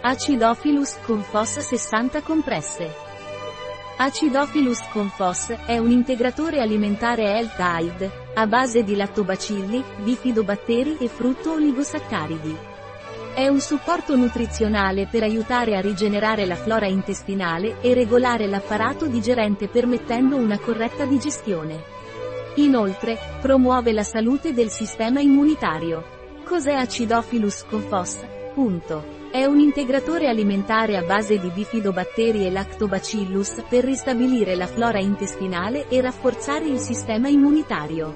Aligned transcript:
Acidophilus 0.00 0.96
con 1.02 1.22
FOS 1.22 1.58
60 1.58 2.22
compresse. 2.22 2.94
Acidophilus 3.96 4.86
con 4.92 5.08
FOS 5.08 5.56
è 5.66 5.76
un 5.78 5.90
integratore 5.90 6.60
alimentare 6.60 7.32
Aid, 7.56 8.10
a 8.34 8.46
base 8.46 8.84
di 8.84 8.94
lattobacilli, 8.94 9.82
bifidobatteri 10.04 10.98
e 11.00 11.08
frutto 11.08 11.54
oligosaccaridi. 11.54 12.56
È 13.34 13.48
un 13.48 13.58
supporto 13.58 14.14
nutrizionale 14.14 15.08
per 15.10 15.24
aiutare 15.24 15.76
a 15.76 15.80
rigenerare 15.80 16.46
la 16.46 16.56
flora 16.56 16.86
intestinale 16.86 17.80
e 17.80 17.92
regolare 17.92 18.46
l'apparato 18.46 19.06
digerente 19.06 19.66
permettendo 19.66 20.36
una 20.36 20.60
corretta 20.60 21.06
digestione. 21.06 21.82
Inoltre, 22.54 23.18
promuove 23.40 23.92
la 23.92 24.04
salute 24.04 24.54
del 24.54 24.70
sistema 24.70 25.18
immunitario. 25.18 26.04
Cos'è 26.44 26.74
Acidophilus 26.74 27.64
con 27.64 27.80
FOS? 27.80 28.36
Punto. 28.58 29.04
È 29.30 29.44
un 29.44 29.60
integratore 29.60 30.26
alimentare 30.26 30.96
a 30.96 31.04
base 31.04 31.38
di 31.38 31.48
bifidobatteri 31.48 32.44
e 32.44 32.50
lactobacillus 32.50 33.62
per 33.68 33.84
ristabilire 33.84 34.56
la 34.56 34.66
flora 34.66 34.98
intestinale 34.98 35.86
e 35.88 36.00
rafforzare 36.00 36.66
il 36.66 36.80
sistema 36.80 37.28
immunitario. 37.28 38.12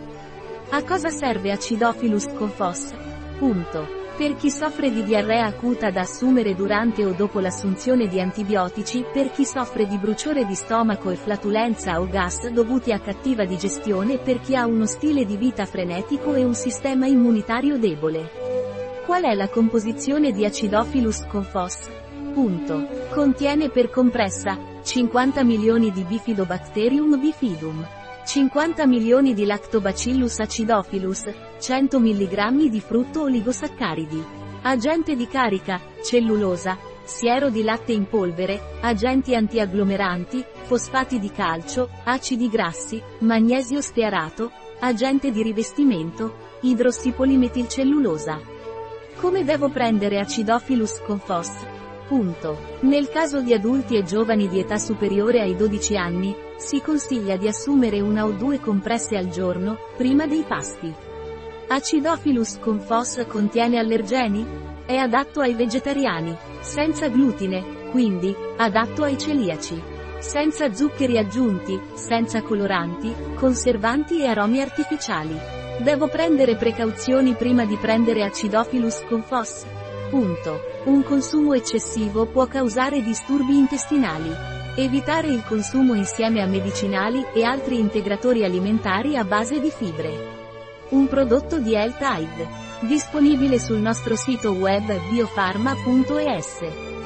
A 0.71 0.83
cosa 0.83 1.11
serve 1.11 1.53
Acidophilus 1.53 2.27
confos? 2.35 2.93
Punto. 3.39 3.87
Per 4.17 4.35
chi 4.35 4.51
soffre 4.51 4.91
di 4.91 5.05
diarrea 5.05 5.47
acuta 5.47 5.93
da 5.93 6.01
assumere 6.01 6.57
durante 6.57 7.05
o 7.05 7.13
dopo 7.13 7.39
l'assunzione 7.39 8.09
di 8.09 8.21
antibiotici, 8.21 9.05
per 9.13 9.31
chi 9.31 9.45
soffre 9.45 9.87
di 9.87 9.97
bruciore 9.97 10.45
di 10.45 10.57
stomaco 10.57 11.11
e 11.11 11.15
flatulenza 11.15 12.01
o 12.01 12.09
gas 12.09 12.49
dovuti 12.49 12.91
a 12.91 12.99
cattiva 12.99 13.45
digestione 13.45 14.19
per 14.19 14.41
chi 14.41 14.57
ha 14.57 14.67
uno 14.67 14.87
stile 14.87 15.25
di 15.25 15.37
vita 15.37 15.67
frenetico 15.67 16.35
e 16.35 16.43
un 16.43 16.55
sistema 16.55 17.07
immunitario 17.07 17.79
debole. 17.79 18.42
Qual 19.05 19.25
è 19.25 19.35
la 19.35 19.49
composizione 19.49 20.31
di 20.31 20.45
Acidophilus 20.45 21.27
confos? 21.27 21.91
Punto. 22.33 22.87
Contiene 23.13 23.69
per 23.69 23.91
compressa 23.91 24.57
50 24.81 25.43
milioni 25.43 25.91
di 25.91 26.05
Bifidobacterium 26.05 27.19
bifidum, 27.19 27.85
50 28.25 28.87
milioni 28.87 29.35
di 29.35 29.45
Lactobacillus 29.45 30.39
acidophilus, 30.39 31.25
100 31.59 31.99
mg 31.99 32.69
di 32.69 32.81
frutto 32.81 33.23
oligosaccaridi. 33.23 34.25
Agente 34.63 35.17
di 35.17 35.27
carica, 35.27 35.81
cellulosa, 36.05 36.79
siero 37.03 37.51
di 37.51 37.65
latte 37.65 37.91
in 37.91 38.07
polvere, 38.07 38.79
agenti 38.83 39.35
antiagglomeranti, 39.35 40.45
fosfati 40.63 41.19
di 41.19 41.33
calcio, 41.33 41.91
acidi 42.05 42.49
grassi, 42.49 43.03
magnesio 43.19 43.81
stearato, 43.81 44.53
agente 44.79 45.33
di 45.33 45.43
rivestimento, 45.43 46.37
idrossipolimetilcellulosa. 46.61 48.61
Come 49.23 49.45
devo 49.45 49.69
prendere 49.69 50.19
Acidophilus 50.19 51.01
confos? 51.07 51.49
Punto. 52.09 52.59
Nel 52.81 53.09
caso 53.09 53.41
di 53.41 53.55
adulti 53.55 53.97
e 53.97 54.03
giovani 54.03 54.49
di 54.49 54.59
età 54.59 54.79
superiore 54.79 55.41
ai 55.41 55.55
12 55.55 55.97
anni, 55.97 56.35
si 56.57 56.81
consiglia 56.81 57.37
di 57.37 57.47
assumere 57.47 58.01
una 58.01 58.25
o 58.25 58.33
due 58.33 58.59
compresse 58.59 59.17
al 59.17 59.29
giorno, 59.29 59.79
prima 59.97 60.27
dei 60.27 60.43
pasti. 60.43 60.93
Acidophilus 61.69 62.59
confos 62.59 63.25
contiene 63.29 63.79
allergeni? 63.79 64.45
È 64.85 64.97
adatto 64.97 65.39
ai 65.39 65.55
vegetariani, 65.55 66.37
senza 66.59 67.07
glutine, 67.07 67.91
quindi, 67.93 68.35
adatto 68.57 69.05
ai 69.05 69.17
celiaci. 69.17 69.81
Senza 70.19 70.75
zuccheri 70.75 71.17
aggiunti, 71.17 71.81
senza 71.95 72.43
coloranti, 72.43 73.15
conservanti 73.37 74.21
e 74.21 74.27
aromi 74.27 74.61
artificiali. 74.61 75.39
Devo 75.83 76.07
prendere 76.07 76.55
precauzioni 76.55 77.35
prima 77.35 77.65
di 77.65 77.77
prendere 77.77 78.23
Acidophilus 78.23 79.03
confos? 79.09 79.65
Punto. 80.11 80.61
Un 80.85 81.03
consumo 81.03 81.55
eccessivo 81.55 82.27
può 82.27 82.47
causare 82.47 83.03
disturbi 83.03 83.57
intestinali. 83.59 84.31
Evitare 84.77 85.27
il 85.27 85.43
consumo 85.45 85.95
insieme 85.95 86.41
a 86.41 86.47
medicinali 86.47 87.27
e 87.35 87.43
altri 87.43 87.81
integratori 87.81 88.45
alimentari 88.45 89.17
a 89.17 89.25
base 89.25 89.59
di 89.59 89.71
fibre. 89.71 90.11
Un 90.91 91.09
prodotto 91.09 91.59
di 91.59 91.75
Health 91.75 92.01
Aid. 92.01 92.47
Disponibile 92.83 93.59
sul 93.59 93.79
nostro 93.79 94.15
sito 94.15 94.53
web 94.53 94.85
biofarma.es. 95.11 97.02